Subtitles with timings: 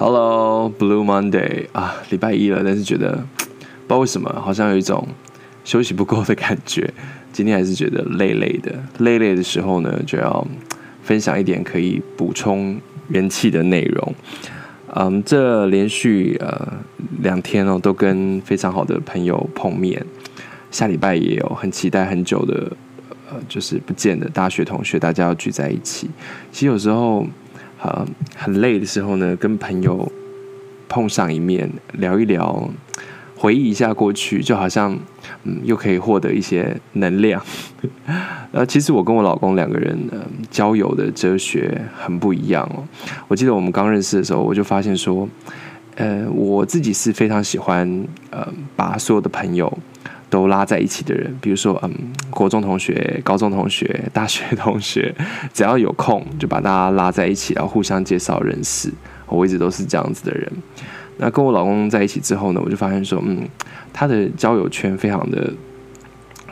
[0.00, 3.18] Hello, Blue Monday 啊，礼拜一了，但是觉得不
[3.48, 5.04] 知道为什么，好像有一种
[5.64, 6.88] 休息不够的感觉。
[7.32, 10.46] 今天还是觉得累累的，累累的时候呢，就要
[11.02, 14.14] 分享一点可以补充元气的内容。
[14.94, 16.74] 嗯，这连续呃
[17.20, 20.00] 两天哦，都跟非常好的朋友碰面。
[20.70, 22.70] 下礼拜也有很期待很久的
[23.28, 26.08] 呃，就是不见的大学同学，大家要聚在一起。
[26.52, 27.26] 其实有时候。
[27.82, 28.06] 呃，
[28.36, 30.10] 很累的时候呢，跟朋友
[30.88, 32.68] 碰上一面，聊一聊，
[33.36, 34.98] 回忆一下过去，就好像
[35.44, 37.40] 嗯，又可以获得一些能量。
[38.50, 40.18] 呃，其实我跟我老公两个人呃，
[40.50, 42.82] 交友的哲学很不一样哦。
[43.28, 45.28] 我记得我们刚认识的时候，我就发现说，
[45.96, 49.78] 呃，我自己是非常喜欢呃，把所有的朋友。
[50.30, 51.90] 都拉在一起的人，比如说，嗯，
[52.30, 55.14] 国中同学、高中同学、 大学同学，
[55.54, 58.92] 只要有空就把大家拉在一起，然后互相介绍认识。
[59.26, 60.50] 我一直都是这样子的人。
[61.16, 63.48] 那跟我老公在一起之后呢，我就发现说，嗯，
[63.92, 65.52] 他的交友圈非常的、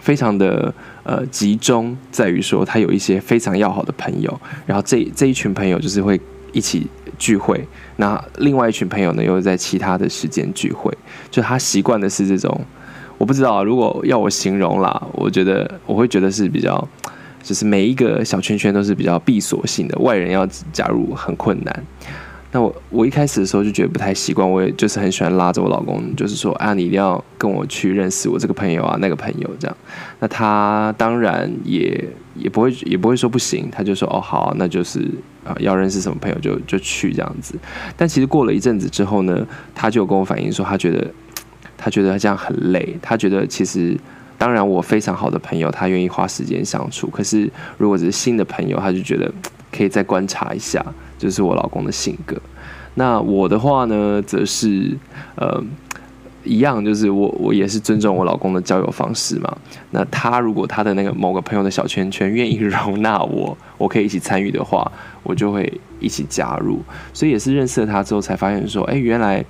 [0.00, 0.72] 非常的
[1.04, 6.20] 呃集中，在于说他有一些非常要好的朋友，然后这这一群朋友就是会
[6.52, 6.86] 一起
[7.18, 7.62] 聚会。
[7.96, 10.92] 那另外一群朋友呢，又在其他的时间聚会，
[11.30, 12.58] 就他习惯的是这种。
[13.18, 16.88] 我不知道，如果要我形容啦，我觉得我会觉得是比较，
[17.42, 21.84] 就是每一个小圈圈都是比较闭锁性的，外人要加入很困难。
[22.52, 29.76] 那我我一开始的时候就觉得不太习惯，我也就是很喜欢拉着我老公，就是说啊，你一定要跟我去认识我这个朋友啊，那个朋友这样。
[30.20, 35.00] 那他当然也也不会也不会说不行，他就说哦好，那就是
[35.44, 37.58] 啊要认识什么朋友就就去这样子。
[37.96, 41.10] 但其实过了一阵子之后呢，他就跟我反映说，他觉得。
[41.78, 43.96] 他觉得这样很累，他觉得其实，
[44.38, 47.06] 当然我非常好的朋友，他愿意花时间相处。
[47.08, 49.30] 可是如果只是新的朋友，他就觉得
[49.70, 50.84] 可以再观察一下，
[51.18, 52.36] 就是我老公的性格。
[52.94, 54.96] 那我的话呢，则是
[55.36, 55.62] 呃
[56.44, 59.56] 一样，就是我我也是尊重我老公的交友方式嘛。
[59.90, 64.90] 那他如果他的那个某个朋友的小圈圈愿意容纳我， 我可以一起参与的话，
[65.22, 65.70] 我就会
[66.00, 66.80] 一起加入。
[67.12, 69.44] 所以也是认识了他之后，才发现说，哎，原来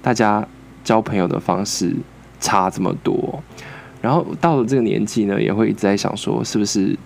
[0.00, 0.46] 大家。
[0.84, 1.92] 交朋友的方式
[2.38, 3.42] 差这么多，
[4.00, 6.96] 然后到了这个年纪呢，也会一直在想说，是不是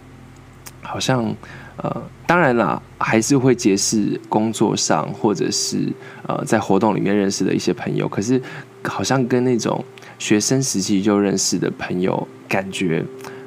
[0.83, 1.35] 好像
[1.77, 5.93] 呃，当然啦，还是会结识工作上或者是
[6.27, 8.43] 呃在活动里面认识的一些朋友，可是
[8.83, 9.85] 好像跟那种
[10.19, 13.05] 学生时期就认识的朋友感觉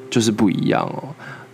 [0.09, 1.03] 就是不一样哦。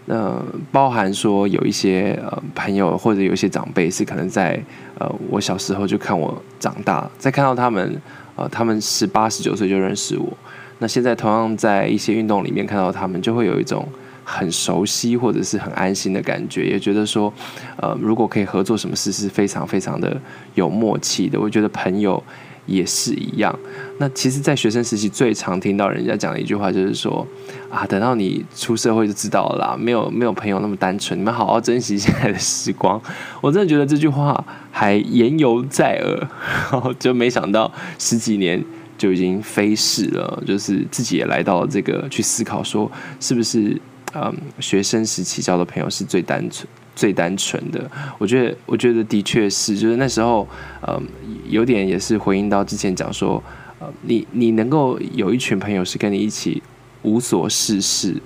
[0.07, 4.59] 那包含说有一些呃朋友或者有一些长辈是可能在
[4.97, 8.01] 呃我小时候就看我长大，再看到他们。
[8.39, 10.31] 呃，他们十八、十九岁就认识我，
[10.77, 13.83] 那现在同样在一些运动里面看到他们，就会有一种
[14.23, 17.33] 很熟悉或者是很安心的感觉，也觉得说，
[17.77, 20.15] 呃，如果可以合作什么事是非常非常的
[20.53, 21.41] 有默契的。
[21.41, 22.23] 我觉得朋友
[22.67, 23.57] 也是一样。
[23.97, 27.25] 那其实，在学生时期最常听到人家讲的一句话就是说，
[27.71, 33.01] 啊，等到你出社会就知道了啦，没有没有朋友那么单纯，你们好好珍惜现在的时光。
[33.41, 34.45] 我真的觉得这句话。
[34.69, 38.63] 还言犹在耳， 就没想到十几年
[38.95, 43.75] 就已经飞逝了，就是自己也来到了这个去思考，说是不是
[44.21, 47.89] 嗯学生时期交的朋友是最单纯、最单纯的？
[48.17, 50.47] 我觉得，我觉得的确是，就是那时候
[50.87, 51.01] 嗯
[51.47, 53.43] 有点也是回应到之前讲说，
[53.79, 56.61] 呃你你能够有一群朋友是跟你一起
[57.03, 58.19] 无所事事，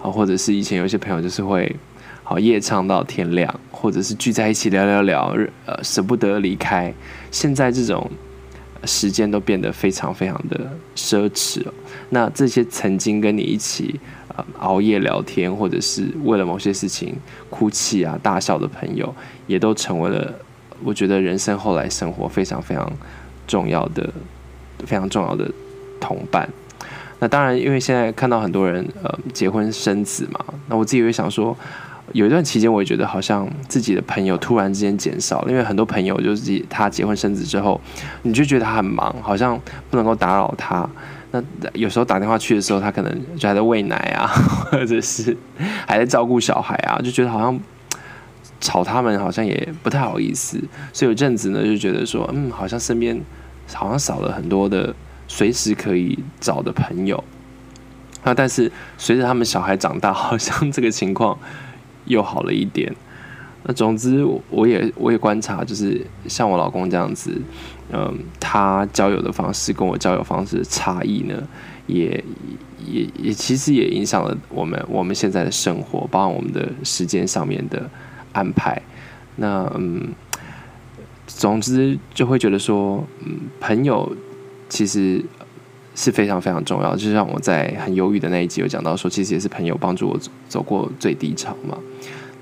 [0.00, 1.74] 啊，或者是以前有些朋友就是会。
[2.24, 6.94] 好，夜唱到天亮，或者是聚在一起聊聊聊，呃，舍不得离开。
[7.32, 8.08] 现在这种
[8.84, 11.74] 时间都变得非常非常的奢侈了。
[12.10, 13.98] 那这些曾经跟你一起
[14.28, 17.14] 呃熬夜聊天，或者是为了某些事情
[17.48, 19.14] 哭泣啊、大笑的朋友，
[19.46, 20.32] 也都成为了
[20.82, 22.90] 我觉得人生后来生活非常非常
[23.46, 24.12] 重要的、
[24.86, 25.50] 非常重要的
[26.00, 26.48] 同伴。
[27.18, 31.56] 那当然，因为现在看到很多人呃结婚生子嘛，那我自己也会想说。
[32.10, 37.80] 有一段期间，我也觉得好像自己的朋友突然之间减少了，因为很多朋友就是他结婚生子之后，
[38.22, 39.58] 你就觉得他很忙，好像
[39.88, 40.86] 不能够打扰他。
[41.30, 44.26] 那有时候打电话去的时候，他可能就还在喂奶啊，
[44.70, 45.34] 或者是
[45.86, 47.58] 还在照顾小孩啊，就觉得好像
[48.60, 50.62] 吵他们好像也不太好意思。
[50.92, 53.18] 所以有阵子呢，就觉得说，嗯，好像身边
[53.72, 54.94] 好像少了很多的
[55.26, 57.24] 随时可以找的朋友。
[58.24, 61.38] 那但是随着他们小孩长大，好像这个情况。
[62.12, 62.94] 又好了一点，
[63.64, 67.40] 那总之我也我也观察，就是像我老公这样子，
[67.90, 71.42] 嗯，他交友的方式跟我交友方式的差异呢，
[71.86, 72.22] 也
[72.86, 77.88] 也也其实也影响了我们我们现在的生活，包括我们的时间上面的
[78.32, 78.80] 安排。
[79.36, 80.08] 那嗯，
[81.26, 84.14] 总之就会觉得说，嗯，朋友
[84.68, 85.24] 其实
[85.94, 86.94] 是非常非常重要。
[86.96, 90.18] 就像我在很犹豫的那一集有讲到说，其实也是朋友帮助我
[90.48, 91.78] 走过最低潮嘛。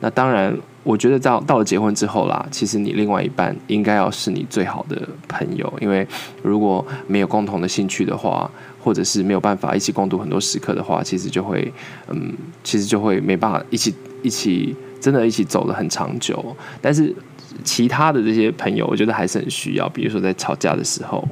[0.02, 6.06] 那当然，我觉得到到了结婚之后啦，其实你另外一半应该要是你最好的朋友，因为
[6.43, 8.50] 如果没有共同的兴趣的话，
[8.82, 11.70] 或者是没有办法一起共度很多时刻的话，其实就会，
[12.08, 12.32] 嗯，
[12.64, 16.56] 其实就会没办法一起一起真的一起走得很长久。
[16.81, 17.14] 但是
[17.62, 21.23] 其他的这些朋友，我觉得还是很需要，比如说在吵架的时候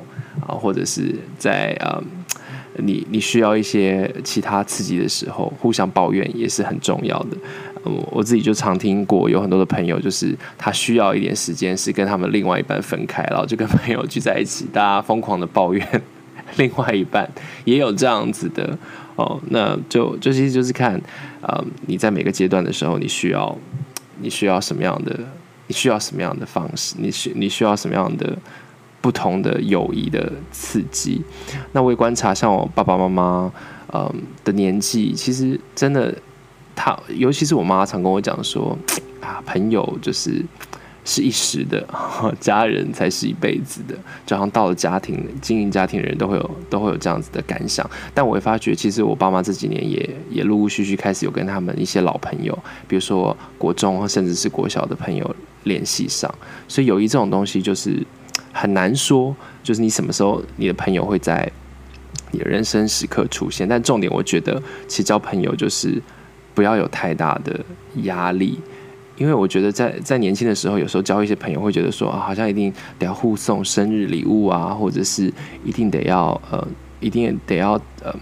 [0.49, 2.05] 啊，或者是在嗯。
[2.81, 7.37] 你你需要一些其他刺激的时候，互相抱怨也是很重要的。
[7.85, 15.85] 嗯，我自己就常听过，有很多的朋友，就是他需要一点时间，是跟他们另外一半分开，然后就跟朋友聚在一起，大家疯狂的抱怨
[16.57, 17.29] 另外一半，
[17.65, 18.79] 也有这样子的
[19.17, 19.41] 哦。
[19.51, 21.01] 那就就其实就是看，
[21.43, 23.59] 嗯，你在每个阶段的时候，你需要
[24.21, 25.19] 你需要什么样的，
[25.67, 28.39] 你需要什么样的方式，你需你需要什么样的。
[29.01, 31.23] 不同的友谊的刺激，
[31.73, 33.53] 那我也观察，像我爸爸妈妈，
[33.93, 34.13] 嗯
[34.45, 36.13] 的年纪，其实真的，
[36.75, 38.77] 他尤其是我妈常跟我讲说，
[39.23, 40.45] 啊，朋友就是
[41.05, 41.87] 是一时的，
[42.41, 43.95] 家人才是一辈子的。
[44.27, 47.89] 就好像到了家庭经营家庭的人都会有都会有这样子的感想。
[48.13, 52.59] 但我会发觉，其实我爸妈这几年也也陆陆续续开始有跟他们一些老朋友，
[52.89, 56.33] 比如说国中甚至是国小的朋友联系上。
[56.67, 58.05] 所以友谊这种东西就是。
[58.61, 61.49] 很难说，就是你什么时候你的朋友会在
[62.33, 63.69] 你的人生时刻出现。
[63.69, 66.03] 但重点，我觉得其实交朋友就是
[66.55, 67.65] 不要有太大的
[68.03, 68.59] 压力，
[69.17, 75.33] 因为我觉得在在年轻的时候，有时候交一些朋友会觉得说啊，好像一定得要互送生日礼物啊，或者是
[75.65, 76.67] 一定得要呃，
[76.99, 78.13] 一定得要呃，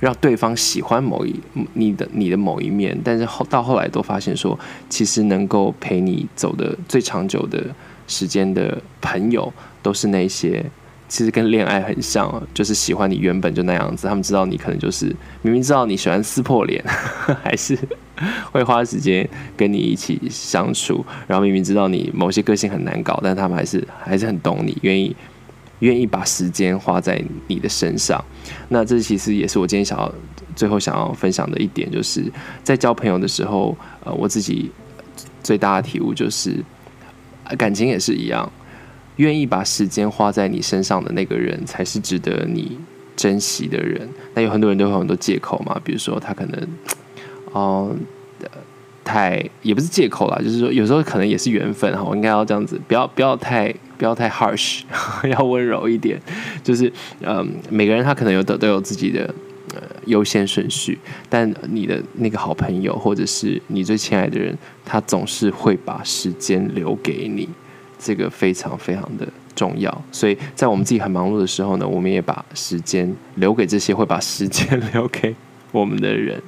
[0.00, 1.38] 让对方喜欢某一
[1.74, 2.98] 你的你的某一面。
[3.04, 4.58] 但是后到后来都发现说，
[4.88, 7.62] 其实能够陪你走的最长久的。
[8.06, 10.64] 时间的朋友都是那些，
[11.08, 14.06] 其实跟恋爱很像，就是喜欢你原本就那样子。
[14.06, 15.06] 他们知道你可能就是
[15.42, 16.82] 明明知道你喜欢撕破脸，
[17.42, 17.78] 还是
[18.52, 21.04] 会花时间跟你一起相处。
[21.26, 25.14] 然后明明知道你某些个性很难搞，但他们还是还是很懂你，愿意
[25.80, 28.24] 愿意把时间花在你的身上。
[28.68, 30.12] 那这其实也是我今天想要
[30.54, 32.24] 最后想要分享的一点，就是
[32.64, 34.70] 在交朋友的时候，呃，我自己
[35.42, 36.64] 最大的体悟就是。
[37.56, 38.50] 感情也是一样，
[39.16, 42.78] 愿意把时间花在你身上的那个人，才是值得你
[43.14, 44.08] 珍惜的人。
[44.34, 46.68] 那有很多人都有很多借口嘛，比如说他可能，
[47.52, 47.94] 哦、
[48.42, 48.48] 呃，
[49.04, 52.02] 太也不是借口啦，就是说有时候可能也是缘分哈。
[52.02, 54.82] 我应该要这样子，不要不要太不要太 harsh，
[55.30, 56.20] 要温柔一点。
[56.62, 56.92] 就是
[57.22, 59.32] 嗯、每个人他可能有的都有自己的
[59.76, 64.56] 呃优先顺序，但你的那个好朋友或者是你最亲爱的人。
[64.88, 67.48] 他总是会把时间留给你，
[67.98, 70.04] 这个非常非常的重要。
[70.12, 75.34] 所以在我们自己很忙碌的时候呢，我们也把时间留给这些会把时间 留给
[75.72, 76.40] 我们的人。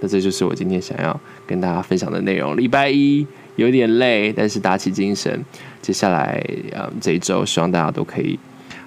[0.00, 2.56] 那这就是我今天想要跟大家分享的内容。
[2.56, 5.44] 礼拜一有点累，但是打起精神。
[5.80, 8.36] 接下来，嗯，这一周希望大家都可以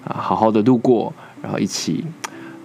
[0.03, 2.03] 啊好好的度过，然后一起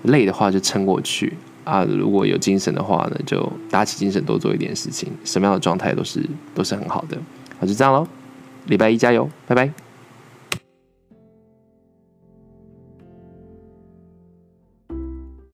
[0.04, 1.32] 累的话就撑过去。
[1.64, 6.20] 啊，如果有精神的话呢，就打起精神，多做一点事情，什么样的状态都是
[6.54, 7.16] 都是很好的。
[7.60, 8.04] 好，就这样喽，
[8.66, 9.72] 礼拜一加油，拜拜。